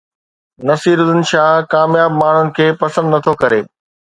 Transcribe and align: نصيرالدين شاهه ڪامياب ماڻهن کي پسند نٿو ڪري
نصيرالدين 0.69 1.27
شاهه 1.33 1.67
ڪامياب 1.75 2.17
ماڻهن 2.23 2.51
کي 2.61 2.69
پسند 2.81 3.17
نٿو 3.17 3.39
ڪري 3.45 3.61